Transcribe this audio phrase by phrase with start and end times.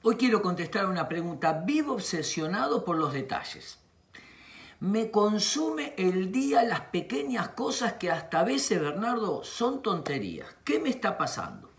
[0.00, 1.64] Hoy quiero contestar una pregunta.
[1.64, 3.80] Vivo obsesionado por los detalles.
[4.78, 10.46] Me consume el día las pequeñas cosas que hasta a veces, Bernardo, son tonterías.
[10.62, 11.72] ¿Qué me está pasando?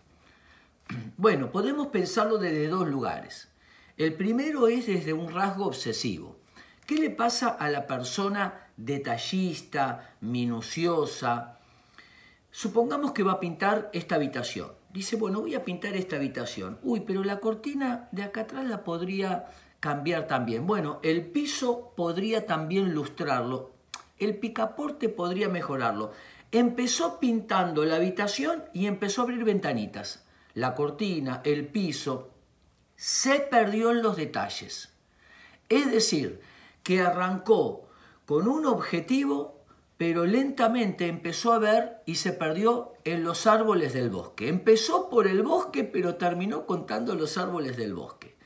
[1.15, 3.47] Bueno, podemos pensarlo desde dos lugares.
[3.95, 6.37] El primero es desde un rasgo obsesivo.
[6.85, 11.59] ¿Qué le pasa a la persona detallista, minuciosa?
[12.51, 14.78] Supongamos que va a pintar esta habitación.
[14.91, 16.79] Dice, bueno, voy a pintar esta habitación.
[16.81, 19.47] Uy, pero la cortina de acá atrás la podría
[19.79, 20.65] cambiar también.
[20.65, 23.71] Bueno, el piso podría también lustrarlo.
[24.17, 26.11] El picaporte podría mejorarlo.
[26.51, 30.25] Empezó pintando la habitación y empezó a abrir ventanitas.
[30.55, 32.31] La cortina, el piso,
[32.95, 34.91] se perdió en los detalles.
[35.69, 36.41] Es decir,
[36.81, 37.87] que arrancó
[38.25, 39.58] con un objetivo
[39.99, 44.47] pero lentamente empezó a ver y se perdió en los árboles del bosque.
[44.47, 48.37] Empezó por el bosque, pero terminó contando los árboles del bosque.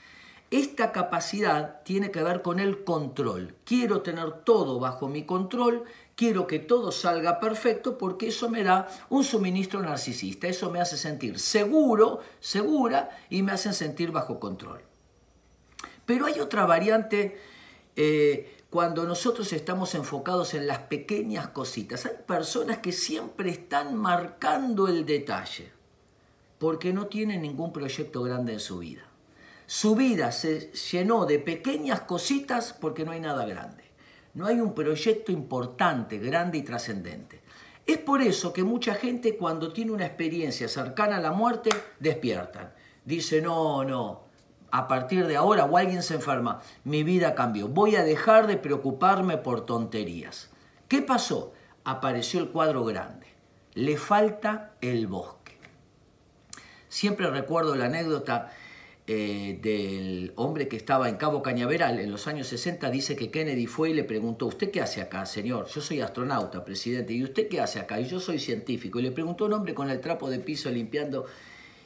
[0.49, 3.54] Esta capacidad tiene que ver con el control.
[3.65, 5.84] Quiero tener todo bajo mi control,
[6.15, 10.98] quiero que todo salga perfecto porque eso me da un suministro narcisista, eso me hace
[10.98, 14.81] sentir seguro, segura y me hace sentir bajo control.
[16.07, 17.37] Pero hay otra variante
[17.96, 22.07] eh, cuando nosotros estamos enfocados en las pequeñas cositas.
[22.07, 25.71] Hay personas que siempre están marcando el detalle
[26.57, 29.04] porque no tienen ningún proyecto grande en su vida.
[29.68, 33.84] Su vida se llenó de pequeñas cositas porque no hay nada grande.
[34.34, 37.43] No hay un proyecto importante, grande y trascendente.
[37.85, 42.74] Es por eso que mucha gente cuando tiene una experiencia cercana a la muerte despiertan.
[43.05, 44.30] Dice, no, no,
[44.74, 48.57] a partir de ahora o alguien se enferma, mi vida cambió, voy a dejar de
[48.57, 50.49] preocuparme por tonterías.
[50.88, 51.54] ¿Qué pasó?
[51.84, 53.27] Apareció el cuadro grande,
[53.76, 55.60] le falta el bosque.
[56.90, 58.52] Siempre recuerdo la anécdota
[59.05, 63.68] eh, del hombre que estaba en Cabo Cañaveral en los años 60, dice que Kennedy
[63.68, 65.68] fue y le preguntó, ¿usted qué hace acá, señor?
[65.68, 68.00] Yo soy astronauta, presidente, ¿y usted qué hace acá?
[68.00, 69.00] Y yo soy científico.
[69.00, 71.28] Y le preguntó un hombre con el trapo de piso limpiando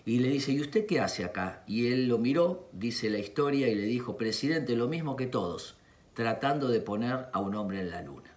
[0.08, 1.64] y le dice, ¿y usted qué hace acá?
[1.68, 5.76] Y él lo miró, dice la historia, y le dijo, presidente, lo mismo que todos,
[6.14, 8.34] tratando de poner a un hombre en la luna.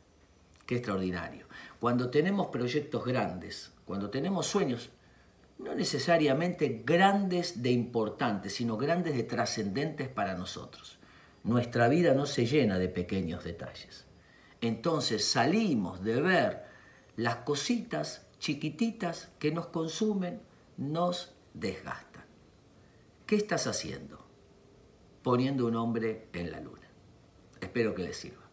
[0.66, 1.46] Qué extraordinario.
[1.78, 4.90] Cuando tenemos proyectos grandes, cuando tenemos sueños,
[5.58, 10.98] no necesariamente grandes de importantes, sino grandes de trascendentes para nosotros.
[11.44, 14.06] Nuestra vida no se llena de pequeños detalles.
[14.60, 16.64] Entonces salimos de ver
[17.14, 20.40] las cositas chiquititas que nos consumen,
[20.76, 22.24] nos desgastan.
[23.26, 24.26] ¿Qué estás haciendo?
[25.22, 26.88] Poniendo un hombre en la luna.
[27.60, 28.49] Espero que les sirva.